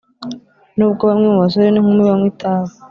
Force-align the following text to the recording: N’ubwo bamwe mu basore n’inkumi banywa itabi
N’ubwo 0.75 1.01
bamwe 1.09 1.27
mu 1.31 1.37
basore 1.43 1.67
n’inkumi 1.71 2.03
banywa 2.09 2.27
itabi 2.33 2.73